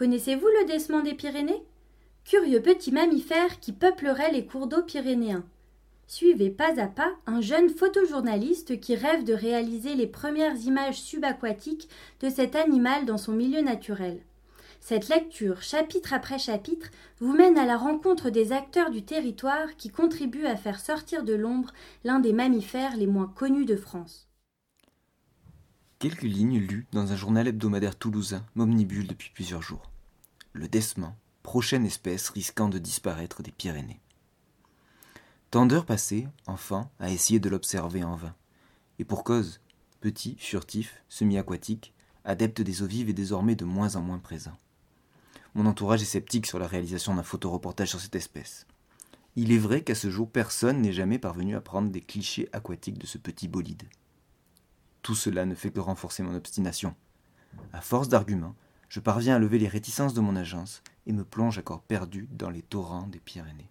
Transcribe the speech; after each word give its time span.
Connaissez-vous 0.00 0.46
le 0.46 0.66
décement 0.66 1.02
des 1.02 1.12
Pyrénées? 1.12 1.62
Curieux 2.24 2.62
petit 2.62 2.90
mammifère 2.90 3.60
qui 3.60 3.70
peuplerait 3.70 4.32
les 4.32 4.46
cours 4.46 4.66
d'eau 4.66 4.82
pyrénéens. 4.82 5.44
Suivez 6.06 6.48
pas 6.48 6.80
à 6.80 6.86
pas 6.86 7.12
un 7.26 7.42
jeune 7.42 7.68
photojournaliste 7.68 8.80
qui 8.80 8.94
rêve 8.94 9.24
de 9.24 9.34
réaliser 9.34 9.94
les 9.94 10.06
premières 10.06 10.56
images 10.56 10.98
subaquatiques 11.02 11.90
de 12.20 12.30
cet 12.30 12.56
animal 12.56 13.04
dans 13.04 13.18
son 13.18 13.32
milieu 13.32 13.60
naturel. 13.60 14.22
Cette 14.80 15.10
lecture, 15.10 15.60
chapitre 15.60 16.14
après 16.14 16.38
chapitre, 16.38 16.88
vous 17.18 17.34
mène 17.34 17.58
à 17.58 17.66
la 17.66 17.76
rencontre 17.76 18.30
des 18.30 18.52
acteurs 18.52 18.90
du 18.90 19.02
territoire 19.02 19.76
qui 19.76 19.90
contribuent 19.90 20.46
à 20.46 20.56
faire 20.56 20.80
sortir 20.80 21.24
de 21.24 21.34
l'ombre 21.34 21.74
l'un 22.04 22.20
des 22.20 22.32
mammifères 22.32 22.96
les 22.96 23.06
moins 23.06 23.30
connus 23.36 23.66
de 23.66 23.76
France. 23.76 24.30
Quelques 25.98 26.22
lignes 26.22 26.58
lues 26.58 26.86
dans 26.92 27.12
un 27.12 27.16
journal 27.16 27.46
hebdomadaire 27.46 27.94
toulousain 27.94 28.46
m'omnibulent 28.54 29.06
depuis 29.06 29.28
plusieurs 29.34 29.60
jours. 29.60 29.89
Le 30.52 30.66
décement, 30.66 31.16
prochaine 31.44 31.86
espèce 31.86 32.28
risquant 32.28 32.68
de 32.68 32.78
disparaître 32.78 33.40
des 33.42 33.52
Pyrénées. 33.52 34.00
Tant 35.52 35.64
d'heures 35.64 35.86
passées, 35.86 36.26
enfin, 36.46 36.90
à 36.98 37.10
essayer 37.10 37.38
de 37.38 37.48
l'observer 37.48 38.02
en 38.02 38.16
vain. 38.16 38.34
Et 38.98 39.04
pour 39.04 39.22
cause, 39.22 39.60
petit, 40.00 40.36
furtif, 40.38 41.04
semi-aquatique, 41.08 41.94
adepte 42.24 42.62
des 42.62 42.82
eaux 42.82 42.86
vives 42.86 43.08
et 43.08 43.12
désormais 43.12 43.54
de 43.54 43.64
moins 43.64 43.94
en 43.94 44.00
moins 44.00 44.18
présent. 44.18 44.56
Mon 45.54 45.66
entourage 45.66 46.02
est 46.02 46.06
sceptique 46.06 46.46
sur 46.46 46.58
la 46.58 46.66
réalisation 46.66 47.14
d'un 47.14 47.22
photoreportage 47.22 47.90
sur 47.90 48.00
cette 48.00 48.16
espèce. 48.16 48.66
Il 49.36 49.52
est 49.52 49.58
vrai 49.58 49.82
qu'à 49.82 49.94
ce 49.94 50.10
jour, 50.10 50.28
personne 50.28 50.80
n'est 50.80 50.92
jamais 50.92 51.20
parvenu 51.20 51.54
à 51.54 51.60
prendre 51.60 51.90
des 51.90 52.00
clichés 52.00 52.48
aquatiques 52.52 52.98
de 52.98 53.06
ce 53.06 53.18
petit 53.18 53.46
bolide. 53.46 53.84
Tout 55.02 55.14
cela 55.14 55.46
ne 55.46 55.54
fait 55.54 55.70
que 55.70 55.78
renforcer 55.78 56.24
mon 56.24 56.34
obstination. 56.34 56.96
À 57.72 57.80
force 57.80 58.08
d'arguments, 58.08 58.56
je 58.90 58.98
parviens 58.98 59.36
à 59.36 59.38
lever 59.38 59.58
les 59.58 59.68
réticences 59.68 60.14
de 60.14 60.20
mon 60.20 60.34
agence 60.34 60.82
et 61.06 61.12
me 61.12 61.24
plonge 61.24 61.58
à 61.58 61.62
corps 61.62 61.82
perdu 61.82 62.28
dans 62.32 62.50
les 62.50 62.60
torrents 62.60 63.06
des 63.06 63.20
Pyrénées. 63.20 63.70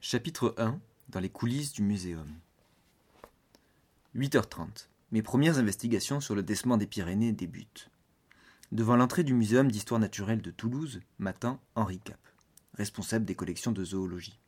Chapitre 0.00 0.54
1 0.56 0.80
Dans 1.10 1.20
les 1.20 1.28
coulisses 1.28 1.74
du 1.74 1.82
muséum. 1.82 2.26
8h30. 4.16 4.88
Mes 5.12 5.20
premières 5.20 5.58
investigations 5.58 6.22
sur 6.22 6.34
le 6.34 6.42
décement 6.42 6.78
des 6.78 6.86
Pyrénées 6.86 7.32
débutent. 7.32 7.90
Devant 8.72 8.96
l'entrée 8.96 9.24
du 9.24 9.34
Muséum 9.34 9.70
d'histoire 9.70 10.00
naturelle 10.00 10.40
de 10.40 10.50
Toulouse 10.50 11.02
m'attend 11.18 11.60
Henri 11.74 11.98
Cap, 11.98 12.18
responsable 12.72 13.26
des 13.26 13.34
collections 13.34 13.72
de 13.72 13.84
zoologie. 13.84 14.40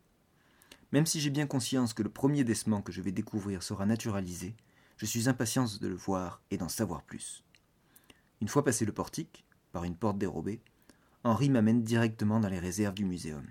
Même 0.92 1.05
si 1.05 1.20
j'ai 1.20 1.29
bien 1.29 1.47
conscience 1.47 1.92
que 1.92 2.03
le 2.03 2.09
premier 2.09 2.45
décement 2.45 2.81
que 2.81 2.92
je 2.92 3.03
vais 3.03 3.12
découvrir 3.12 3.62
sera 3.62 3.85
naturalisé, 3.85 4.55
je 4.97 5.05
suis 5.05 5.29
impatient 5.29 5.67
de 5.79 5.87
le 5.87 5.95
voir 5.95 6.41
et 6.51 6.57
d'en 6.57 6.70
savoir 6.70 7.03
plus. 7.03 7.44
Une 8.41 8.49
fois 8.49 8.65
passé 8.65 8.85
le 8.85 8.93
portique, 8.93 9.45
par 9.73 9.85
une 9.85 9.97
porte 9.97 10.19
dérobée, 10.19 10.61
Henri 11.25 11.49
m'amène 11.49 11.83
directement 11.83 12.41
dans 12.41 12.49
les 12.49 12.59
réserves 12.59 12.95
du 12.95 13.05
muséum. 13.05 13.47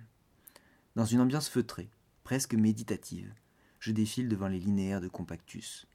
Dans 0.96 1.06
une 1.06 1.22
ambiance 1.22 1.50
feutrée, 1.50 1.90
presque 2.24 2.54
méditative, 2.54 3.34
je 3.80 3.92
défile 3.92 4.30
devant 4.30 4.48
les 4.48 4.60
linéaires 4.60 5.02
de 5.02 5.08
Compactus, 5.08 5.88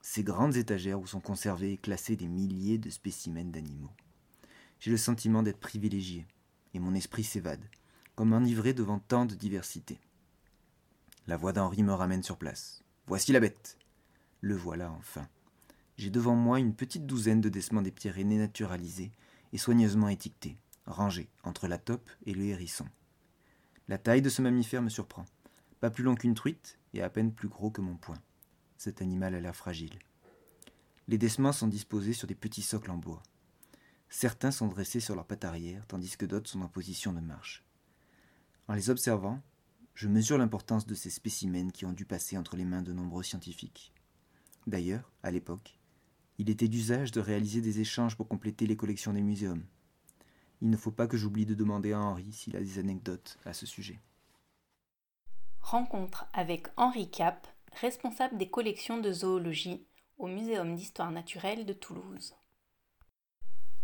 ces 0.00 0.24
grandes 0.24 0.56
étagères 0.56 1.00
où 1.00 1.06
sont 1.06 1.20
conservés 1.20 1.72
et 1.72 1.76
classés 1.76 2.16
des 2.16 2.28
milliers 2.28 2.78
de 2.78 2.90
spécimens 2.90 3.50
d'animaux. 3.50 3.92
J'ai 4.80 4.90
le 4.90 4.96
sentiment 4.96 5.42
d'être 5.42 5.60
privilégié, 5.60 6.26
et 6.74 6.78
mon 6.78 6.94
esprit 6.94 7.24
s'évade, 7.24 7.64
comme 8.14 8.32
enivré 8.32 8.72
devant 8.72 9.00
tant 9.00 9.26
de 9.26 9.34
diversité. 9.34 10.00
La 11.26 11.36
voix 11.36 11.52
d'Henri 11.52 11.82
me 11.82 11.92
ramène 11.92 12.22
sur 12.22 12.38
place. 12.38 12.82
Voici 13.06 13.32
la 13.32 13.40
bête. 13.40 13.76
Le 14.40 14.56
voilà 14.56 14.90
enfin. 14.92 15.28
J'ai 15.98 16.10
devant 16.10 16.36
moi 16.36 16.60
une 16.60 16.74
petite 16.74 17.06
douzaine 17.06 17.40
de 17.40 17.48
décements 17.48 17.82
des 17.82 17.90
Pyrénées 17.90 18.38
naturalisés 18.38 19.10
et 19.52 19.58
soigneusement 19.58 20.08
étiquetés, 20.08 20.56
rangés 20.86 21.28
entre 21.42 21.66
la 21.66 21.76
taupe 21.76 22.08
et 22.24 22.34
le 22.34 22.44
hérisson. 22.44 22.86
La 23.88 23.98
taille 23.98 24.22
de 24.22 24.28
ce 24.28 24.40
mammifère 24.40 24.80
me 24.80 24.90
surprend. 24.90 25.24
Pas 25.80 25.90
plus 25.90 26.04
long 26.04 26.14
qu'une 26.14 26.36
truite 26.36 26.78
et 26.94 27.02
à 27.02 27.10
peine 27.10 27.32
plus 27.32 27.48
gros 27.48 27.70
que 27.70 27.80
mon 27.80 27.96
poing. 27.96 28.20
Cet 28.76 29.02
animal 29.02 29.34
a 29.34 29.40
l'air 29.40 29.56
fragile. 29.56 29.98
Les 31.08 31.18
décements 31.18 31.52
sont 31.52 31.66
disposés 31.66 32.12
sur 32.12 32.28
des 32.28 32.36
petits 32.36 32.62
socles 32.62 32.92
en 32.92 32.96
bois. 32.96 33.22
Certains 34.08 34.52
sont 34.52 34.68
dressés 34.68 35.00
sur 35.00 35.16
leurs 35.16 35.26
pattes 35.26 35.44
arrière, 35.44 35.84
tandis 35.88 36.16
que 36.16 36.26
d'autres 36.26 36.48
sont 36.48 36.62
en 36.62 36.68
position 36.68 37.12
de 37.12 37.20
marche. 37.20 37.64
En 38.68 38.74
les 38.74 38.88
observant, 38.88 39.42
je 39.94 40.06
mesure 40.06 40.38
l'importance 40.38 40.86
de 40.86 40.94
ces 40.94 41.10
spécimens 41.10 41.72
qui 41.72 41.86
ont 41.86 41.92
dû 41.92 42.04
passer 42.04 42.38
entre 42.38 42.56
les 42.56 42.64
mains 42.64 42.82
de 42.82 42.92
nombreux 42.92 43.24
scientifiques. 43.24 43.92
D'ailleurs, 44.66 45.10
à 45.22 45.30
l'époque, 45.30 45.77
il 46.38 46.50
était 46.50 46.68
d'usage 46.68 47.12
de 47.12 47.20
réaliser 47.20 47.60
des 47.60 47.80
échanges 47.80 48.16
pour 48.16 48.28
compléter 48.28 48.66
les 48.66 48.76
collections 48.76 49.12
des 49.12 49.22
muséums. 49.22 49.64
Il 50.62 50.70
ne 50.70 50.76
faut 50.76 50.90
pas 50.90 51.06
que 51.06 51.16
j'oublie 51.16 51.46
de 51.46 51.54
demander 51.54 51.92
à 51.92 52.00
Henri 52.00 52.32
s'il 52.32 52.56
a 52.56 52.60
des 52.60 52.78
anecdotes 52.78 53.38
à 53.44 53.52
ce 53.52 53.66
sujet. 53.66 54.00
Rencontre 55.60 56.26
avec 56.32 56.68
Henri 56.76 57.10
Cap, 57.10 57.46
responsable 57.80 58.38
des 58.38 58.48
collections 58.48 58.98
de 58.98 59.12
zoologie 59.12 59.84
au 60.16 60.26
Muséum 60.26 60.74
d'histoire 60.74 61.10
naturelle 61.10 61.66
de 61.66 61.72
Toulouse. 61.72 62.34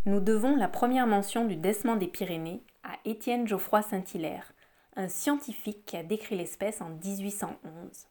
Nous 0.06 0.20
devons 0.20 0.56
la 0.56 0.68
première 0.68 1.06
mention 1.06 1.46
du 1.46 1.56
décement 1.56 1.96
des 1.96 2.08
Pyrénées 2.08 2.62
à 2.82 2.98
Étienne 3.04 3.48
Geoffroy 3.48 3.82
Saint-Hilaire, 3.82 4.52
un 4.96 5.08
scientifique 5.08 5.84
qui 5.86 5.96
a 5.96 6.02
décrit 6.02 6.36
l'espèce 6.36 6.80
en 6.80 6.90
1811. 6.90 8.06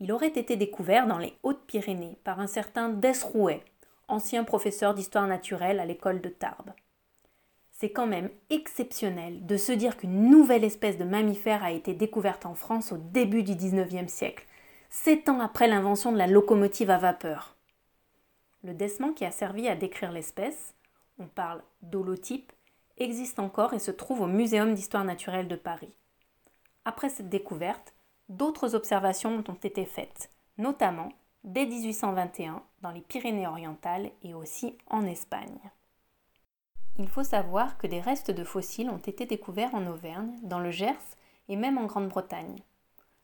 Il 0.00 0.12
aurait 0.12 0.28
été 0.28 0.56
découvert 0.56 1.06
dans 1.06 1.18
les 1.18 1.36
Hautes-Pyrénées 1.42 2.18
par 2.24 2.40
un 2.40 2.46
certain 2.46 2.88
Desrouet, 2.88 3.64
ancien 4.06 4.44
professeur 4.44 4.94
d'histoire 4.94 5.26
naturelle 5.26 5.80
à 5.80 5.84
l'école 5.84 6.20
de 6.20 6.28
Tarbes. 6.28 6.72
C'est 7.72 7.90
quand 7.90 8.06
même 8.06 8.30
exceptionnel 8.50 9.46
de 9.46 9.56
se 9.56 9.72
dire 9.72 9.96
qu'une 9.96 10.30
nouvelle 10.30 10.64
espèce 10.64 10.98
de 10.98 11.04
mammifère 11.04 11.62
a 11.62 11.72
été 11.72 11.94
découverte 11.94 12.46
en 12.46 12.54
France 12.54 12.92
au 12.92 12.96
début 12.96 13.42
du 13.42 13.54
XIXe 13.54 14.12
siècle, 14.12 14.46
sept 14.90 15.28
ans 15.28 15.40
après 15.40 15.68
l'invention 15.68 16.12
de 16.12 16.18
la 16.18 16.26
locomotive 16.26 16.90
à 16.90 16.98
vapeur. 16.98 17.56
Le 18.64 18.74
décement 18.74 19.12
qui 19.12 19.24
a 19.24 19.30
servi 19.30 19.68
à 19.68 19.76
décrire 19.76 20.10
l'espèce 20.10 20.74
on 21.18 21.26
parle 21.26 21.62
d'holotype, 21.82 22.52
existe 22.96 23.38
encore 23.38 23.74
et 23.74 23.78
se 23.78 23.90
trouve 23.90 24.20
au 24.20 24.26
Muséum 24.26 24.74
d'histoire 24.74 25.04
naturelle 25.04 25.48
de 25.48 25.56
Paris. 25.56 25.92
Après 26.84 27.08
cette 27.08 27.28
découverte, 27.28 27.94
d'autres 28.28 28.74
observations 28.74 29.42
ont 29.48 29.54
été 29.54 29.84
faites, 29.84 30.30
notamment 30.58 31.10
dès 31.44 31.66
1821 31.66 32.62
dans 32.82 32.90
les 32.90 33.00
Pyrénées-Orientales 33.00 34.10
et 34.22 34.34
aussi 34.34 34.76
en 34.88 35.06
Espagne. 35.06 35.58
Il 36.98 37.08
faut 37.08 37.24
savoir 37.24 37.78
que 37.78 37.86
des 37.86 38.00
restes 38.00 38.30
de 38.30 38.44
fossiles 38.44 38.90
ont 38.90 38.98
été 38.98 39.24
découverts 39.24 39.74
en 39.74 39.86
Auvergne, 39.86 40.34
dans 40.42 40.58
le 40.58 40.70
Gers 40.70 41.16
et 41.48 41.56
même 41.56 41.78
en 41.78 41.86
Grande-Bretagne. 41.86 42.56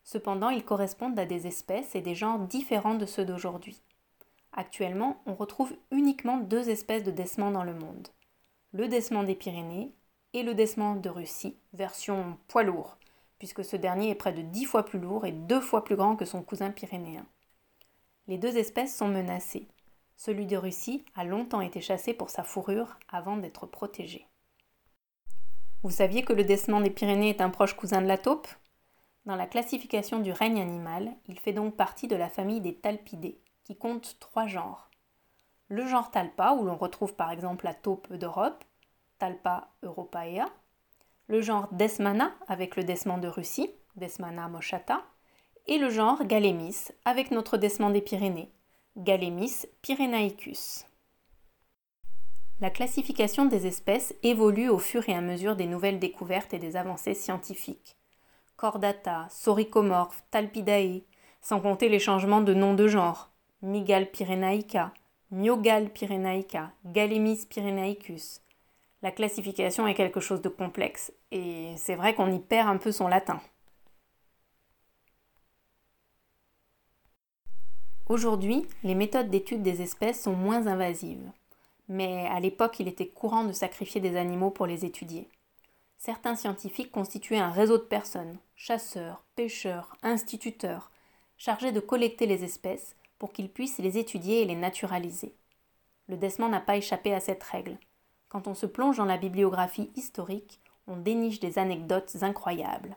Cependant, 0.04 0.50
ils 0.50 0.64
correspondent 0.64 1.18
à 1.18 1.26
des 1.26 1.46
espèces 1.46 1.94
et 1.94 2.00
des 2.00 2.14
genres 2.14 2.38
différents 2.38 2.94
de 2.94 3.06
ceux 3.06 3.24
d'aujourd'hui. 3.24 3.80
Actuellement, 4.52 5.20
on 5.26 5.34
retrouve 5.34 5.74
uniquement 5.90 6.38
deux 6.38 6.70
espèces 6.70 7.02
de 7.02 7.10
décements 7.10 7.50
dans 7.50 7.64
le 7.64 7.74
monde. 7.74 8.08
Le 8.72 8.86
décement 8.86 9.24
des 9.24 9.34
Pyrénées 9.34 9.92
et 10.32 10.42
le 10.42 10.54
décement 10.54 10.94
de 10.94 11.08
Russie, 11.08 11.56
version 11.72 12.38
poids 12.46 12.62
lourd, 12.62 12.96
puisque 13.44 13.62
ce 13.62 13.76
dernier 13.76 14.08
est 14.08 14.14
près 14.14 14.32
de 14.32 14.40
dix 14.40 14.64
fois 14.64 14.86
plus 14.86 14.98
lourd 14.98 15.26
et 15.26 15.32
deux 15.32 15.60
fois 15.60 15.84
plus 15.84 15.96
grand 15.96 16.16
que 16.16 16.24
son 16.24 16.42
cousin 16.42 16.70
pyrénéen. 16.70 17.26
Les 18.26 18.38
deux 18.38 18.56
espèces 18.56 18.96
sont 18.96 19.08
menacées. 19.08 19.68
Celui 20.16 20.46
de 20.46 20.56
Russie 20.56 21.04
a 21.14 21.24
longtemps 21.24 21.60
été 21.60 21.82
chassé 21.82 22.14
pour 22.14 22.30
sa 22.30 22.42
fourrure 22.42 22.98
avant 23.06 23.36
d'être 23.36 23.66
protégé. 23.66 24.26
Vous 25.82 25.90
saviez 25.90 26.24
que 26.24 26.32
le 26.32 26.42
décement 26.42 26.80
des 26.80 26.88
Pyrénées 26.88 27.28
est 27.28 27.42
un 27.42 27.50
proche 27.50 27.76
cousin 27.76 28.00
de 28.00 28.06
la 28.06 28.16
taupe? 28.16 28.48
Dans 29.26 29.36
la 29.36 29.46
classification 29.46 30.20
du 30.20 30.32
règne 30.32 30.62
animal, 30.62 31.12
il 31.28 31.38
fait 31.38 31.52
donc 31.52 31.76
partie 31.76 32.08
de 32.08 32.16
la 32.16 32.30
famille 32.30 32.62
des 32.62 32.76
talpidés, 32.76 33.42
qui 33.62 33.76
compte 33.76 34.16
trois 34.20 34.46
genres. 34.46 34.88
Le 35.68 35.86
genre 35.86 36.10
Talpa, 36.10 36.52
où 36.52 36.64
l'on 36.64 36.78
retrouve 36.78 37.14
par 37.14 37.30
exemple 37.30 37.66
la 37.66 37.74
taupe 37.74 38.10
d'Europe, 38.10 38.64
Talpa 39.18 39.68
europaea. 39.82 40.46
Le 41.26 41.40
genre 41.40 41.68
Desmana, 41.72 42.34
avec 42.48 42.76
le 42.76 42.84
desman 42.84 43.18
de 43.18 43.28
Russie, 43.28 43.70
Desmana 43.96 44.48
moschata. 44.48 45.02
Et 45.66 45.78
le 45.78 45.88
genre 45.88 46.24
Galémis, 46.24 46.88
avec 47.06 47.30
notre 47.30 47.56
desman 47.56 47.92
des 47.92 48.02
Pyrénées, 48.02 48.50
Galémis 48.98 49.64
pyrenaicus. 49.80 50.84
La 52.60 52.68
classification 52.68 53.46
des 53.46 53.66
espèces 53.66 54.14
évolue 54.22 54.68
au 54.68 54.78
fur 54.78 55.08
et 55.08 55.14
à 55.14 55.22
mesure 55.22 55.56
des 55.56 55.66
nouvelles 55.66 55.98
découvertes 55.98 56.52
et 56.52 56.58
des 56.58 56.76
avancées 56.76 57.14
scientifiques. 57.14 57.96
Chordata, 58.56 59.26
Soricomorphe, 59.30 60.22
Talpidae, 60.30 61.02
sans 61.40 61.60
compter 61.60 61.88
les 61.88 61.98
changements 61.98 62.42
de 62.42 62.54
nom 62.54 62.74
de 62.74 62.86
genre. 62.86 63.30
Migal 63.62 64.10
pyrenaica, 64.10 64.92
Myogal 65.30 65.88
pyrenaica, 65.90 66.70
Galemis 66.84 67.46
pyrenaicus. 67.46 68.43
La 69.04 69.10
classification 69.10 69.86
est 69.86 69.92
quelque 69.92 70.18
chose 70.18 70.40
de 70.40 70.48
complexe 70.48 71.12
et 71.30 71.74
c'est 71.76 71.94
vrai 71.94 72.14
qu'on 72.14 72.32
y 72.32 72.38
perd 72.38 72.70
un 72.70 72.78
peu 72.78 72.90
son 72.90 73.06
latin. 73.06 73.38
Aujourd'hui, 78.08 78.66
les 78.82 78.94
méthodes 78.94 79.28
d'étude 79.28 79.60
des 79.60 79.82
espèces 79.82 80.22
sont 80.22 80.32
moins 80.32 80.66
invasives. 80.68 81.30
mais 81.86 82.26
à 82.28 82.40
l'époque 82.40 82.80
il 82.80 82.88
était 82.88 83.08
courant 83.08 83.44
de 83.44 83.52
sacrifier 83.52 84.00
des 84.00 84.16
animaux 84.16 84.50
pour 84.50 84.66
les 84.66 84.86
étudier. 84.86 85.28
Certains 85.98 86.34
scientifiques 86.34 86.90
constituaient 86.90 87.36
un 87.36 87.50
réseau 87.50 87.76
de 87.76 87.82
personnes, 87.82 88.38
chasseurs, 88.56 89.22
pêcheurs, 89.36 89.98
instituteurs, 90.02 90.90
chargés 91.36 91.72
de 91.72 91.80
collecter 91.80 92.24
les 92.24 92.42
espèces 92.42 92.96
pour 93.18 93.34
qu'ils 93.34 93.50
puissent 93.50 93.80
les 93.80 93.98
étudier 93.98 94.40
et 94.40 94.46
les 94.46 94.56
naturaliser. 94.56 95.34
Le 96.08 96.16
Desman 96.16 96.50
n'a 96.50 96.60
pas 96.60 96.78
échappé 96.78 97.12
à 97.12 97.20
cette 97.20 97.42
règle. 97.42 97.76
Quand 98.34 98.48
on 98.48 98.54
se 98.54 98.66
plonge 98.66 98.96
dans 98.96 99.04
la 99.04 99.16
bibliographie 99.16 99.92
historique, 99.94 100.60
on 100.88 100.96
déniche 100.96 101.38
des 101.38 101.56
anecdotes 101.56 102.16
incroyables. 102.22 102.96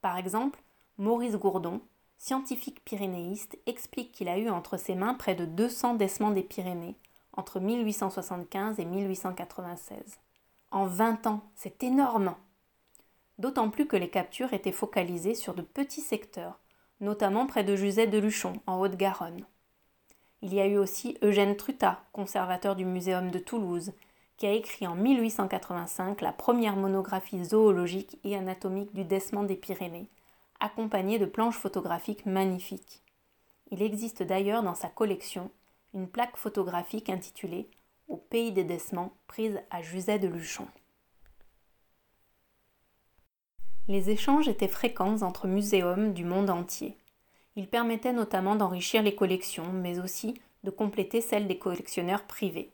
Par 0.00 0.18
exemple, 0.18 0.60
Maurice 0.98 1.36
Gourdon, 1.36 1.82
scientifique 2.18 2.84
pyrénéiste, 2.84 3.56
explique 3.66 4.10
qu'il 4.10 4.28
a 4.28 4.38
eu 4.38 4.50
entre 4.50 4.78
ses 4.78 4.96
mains 4.96 5.14
près 5.14 5.36
de 5.36 5.44
200 5.44 5.94
décements 5.94 6.32
des 6.32 6.42
Pyrénées 6.42 6.96
entre 7.32 7.60
1875 7.60 8.80
et 8.80 8.84
1896. 8.84 10.18
En 10.72 10.86
20 10.86 11.28
ans, 11.28 11.42
c'est 11.54 11.84
énorme 11.84 12.34
D'autant 13.38 13.70
plus 13.70 13.86
que 13.86 13.96
les 13.96 14.10
captures 14.10 14.52
étaient 14.52 14.72
focalisées 14.72 15.36
sur 15.36 15.54
de 15.54 15.62
petits 15.62 16.00
secteurs, 16.00 16.58
notamment 16.98 17.46
près 17.46 17.62
de 17.62 17.76
Juzet 17.76 18.08
de 18.08 18.18
Luchon, 18.18 18.54
en 18.66 18.80
Haute-Garonne. 18.80 19.46
Il 20.40 20.52
y 20.52 20.58
a 20.58 20.66
eu 20.66 20.76
aussi 20.76 21.18
Eugène 21.22 21.56
Trutat, 21.56 22.02
conservateur 22.12 22.74
du 22.74 22.84
Muséum 22.84 23.30
de 23.30 23.38
Toulouse, 23.38 23.92
qui 24.42 24.48
a 24.48 24.54
écrit 24.54 24.88
en 24.88 24.96
1885 24.96 26.20
la 26.20 26.32
première 26.32 26.74
monographie 26.74 27.44
zoologique 27.44 28.18
et 28.24 28.34
anatomique 28.34 28.92
du 28.92 29.04
Desman 29.04 29.46
des 29.46 29.54
Pyrénées, 29.54 30.08
accompagnée 30.58 31.20
de 31.20 31.26
planches 31.26 31.58
photographiques 31.58 32.26
magnifiques. 32.26 33.04
Il 33.70 33.82
existe 33.82 34.24
d'ailleurs 34.24 34.64
dans 34.64 34.74
sa 34.74 34.88
collection 34.88 35.52
une 35.94 36.08
plaque 36.08 36.36
photographique 36.36 37.08
intitulée 37.08 37.70
Au 38.08 38.16
pays 38.16 38.50
des 38.50 38.64
Desmans, 38.64 39.12
prise 39.28 39.60
à 39.70 39.80
Juzet 39.80 40.18
de 40.18 40.26
Luchon. 40.26 40.66
Les 43.86 44.10
échanges 44.10 44.48
étaient 44.48 44.66
fréquents 44.66 45.22
entre 45.22 45.46
muséums 45.46 46.14
du 46.14 46.24
monde 46.24 46.50
entier. 46.50 46.96
Ils 47.54 47.68
permettaient 47.68 48.12
notamment 48.12 48.56
d'enrichir 48.56 49.04
les 49.04 49.14
collections, 49.14 49.72
mais 49.72 50.00
aussi 50.00 50.34
de 50.64 50.70
compléter 50.70 51.20
celles 51.20 51.46
des 51.46 51.58
collectionneurs 51.58 52.24
privés. 52.24 52.72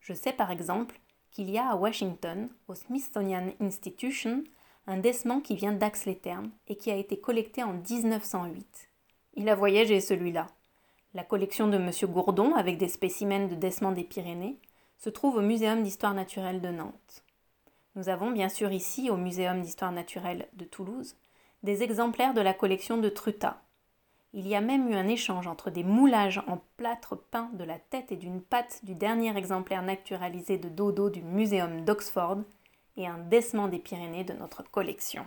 Je 0.00 0.14
sais 0.14 0.32
par 0.32 0.50
exemple 0.50 0.98
qu'il 1.30 1.50
y 1.50 1.58
a 1.58 1.70
à 1.70 1.76
Washington, 1.76 2.48
au 2.68 2.74
Smithsonian 2.74 3.52
Institution, 3.60 4.42
un 4.86 4.96
décement 4.96 5.40
qui 5.40 5.54
vient 5.54 5.72
d'Ax-les-Thermes 5.72 6.50
et 6.66 6.76
qui 6.76 6.90
a 6.90 6.96
été 6.96 7.20
collecté 7.20 7.62
en 7.62 7.74
1908. 7.74 8.90
Il 9.34 9.48
a 9.48 9.54
voyagé 9.54 10.00
celui-là. 10.00 10.48
La 11.14 11.22
collection 11.24 11.68
de 11.68 11.76
M. 11.76 11.90
Gourdon, 12.10 12.54
avec 12.54 12.78
des 12.78 12.88
spécimens 12.88 13.48
de 13.48 13.54
décements 13.54 13.92
des 13.92 14.04
Pyrénées, 14.04 14.58
se 14.98 15.10
trouve 15.10 15.36
au 15.36 15.42
Muséum 15.42 15.82
d'histoire 15.82 16.14
naturelle 16.14 16.60
de 16.60 16.68
Nantes. 16.68 17.24
Nous 17.94 18.08
avons 18.08 18.30
bien 18.30 18.48
sûr 18.48 18.72
ici, 18.72 19.10
au 19.10 19.16
Muséum 19.16 19.60
d'histoire 19.62 19.92
naturelle 19.92 20.48
de 20.54 20.64
Toulouse, 20.64 21.16
des 21.62 21.82
exemplaires 21.82 22.34
de 22.34 22.40
la 22.40 22.54
collection 22.54 22.98
de 22.98 23.08
Truta, 23.08 23.62
il 24.32 24.46
y 24.46 24.54
a 24.54 24.60
même 24.60 24.88
eu 24.88 24.94
un 24.94 25.08
échange 25.08 25.46
entre 25.46 25.70
des 25.70 25.82
moulages 25.82 26.40
en 26.46 26.60
plâtre 26.76 27.16
peint 27.16 27.50
de 27.54 27.64
la 27.64 27.78
tête 27.78 28.12
et 28.12 28.16
d'une 28.16 28.40
patte 28.40 28.84
du 28.84 28.94
dernier 28.94 29.36
exemplaire 29.36 29.82
naturalisé 29.82 30.56
de 30.56 30.68
dodo 30.68 31.10
du 31.10 31.22
Muséum 31.22 31.84
d'Oxford 31.84 32.38
et 32.96 33.06
un 33.06 33.18
décement 33.18 33.66
des 33.66 33.78
Pyrénées 33.78 34.24
de 34.24 34.34
notre 34.34 34.62
collection. 34.62 35.26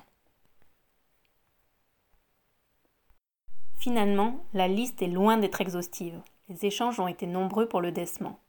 Finalement, 3.78 4.46
la 4.54 4.70
liste 4.70 5.02
est 5.02 5.08
loin 5.08 5.38
d'être 5.38 5.60
exhaustive. 5.60 6.22
Les 6.48 6.66
échanges 6.66 7.02
ont 7.02 7.08
été 7.08 7.28
nombreux 7.28 7.68
pour 7.68 7.82
le 7.82 7.92
décement. 7.92 8.40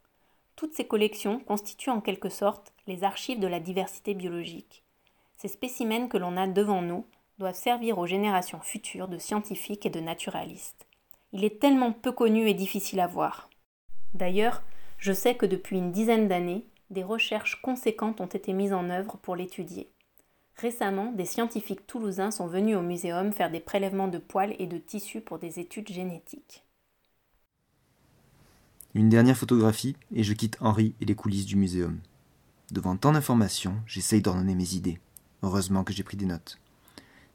Toutes 0.55 0.73
ces 0.73 0.87
collections 0.87 1.39
constituent 1.39 1.89
en 1.89 1.99
quelque 1.99 2.29
sorte 2.29 2.71
les 2.87 3.03
archives 3.03 3.41
de 3.41 3.47
la 3.47 3.59
diversité 3.59 4.13
biologique. 4.13 4.83
Ces 5.35 5.49
spécimens 5.49 6.07
que 6.07 6.17
l'on 6.17 6.37
a 6.37 6.47
devant 6.47 6.81
nous 6.81 7.05
doivent 7.37 7.55
servir 7.55 7.97
aux 7.97 8.07
générations 8.07 8.61
futures 8.61 9.07
de 9.07 9.17
scientifiques 9.17 9.85
et 9.85 9.89
de 9.89 9.99
naturalistes. 9.99 10.87
Il 11.33 11.43
est 11.43 11.59
tellement 11.59 11.91
peu 11.91 12.11
connu 12.11 12.47
et 12.47 12.53
difficile 12.53 12.99
à 12.99 13.07
voir. 13.07 13.49
D'ailleurs, 14.13 14.63
je 14.97 15.11
sais 15.11 15.35
que 15.35 15.45
depuis 15.45 15.77
une 15.77 15.91
dizaine 15.91 16.27
d'années, 16.27 16.65
des 16.89 17.03
recherches 17.03 17.61
conséquentes 17.61 18.21
ont 18.21 18.25
été 18.25 18.53
mises 18.53 18.73
en 18.73 18.89
œuvre 18.89 19.17
pour 19.17 19.35
l'étudier. 19.35 19.89
Récemment, 20.55 21.11
des 21.11 21.25
scientifiques 21.25 21.85
toulousains 21.85 22.31
sont 22.31 22.47
venus 22.47 22.77
au 22.77 22.81
muséum 22.81 23.33
faire 23.33 23.51
des 23.51 23.59
prélèvements 23.59 24.07
de 24.07 24.19
poils 24.19 24.55
et 24.57 24.67
de 24.67 24.77
tissus 24.77 25.19
pour 25.19 25.37
des 25.37 25.59
études 25.59 25.91
génétiques. 25.91 26.63
Une 28.93 29.09
dernière 29.09 29.35
photographie 29.35 29.97
et 30.13 30.23
je 30.23 30.33
quitte 30.33 30.57
Henri 30.61 30.95
et 31.01 31.05
les 31.05 31.15
coulisses 31.15 31.45
du 31.45 31.57
muséum. 31.57 31.99
Devant 32.71 32.95
tant 32.95 33.11
d'informations, 33.11 33.75
j'essaye 33.85 34.21
d'ordonner 34.21 34.55
mes 34.55 34.75
idées. 34.75 34.99
Heureusement 35.43 35.83
que 35.83 35.91
j'ai 35.91 36.03
pris 36.03 36.15
des 36.15 36.25
notes. 36.25 36.57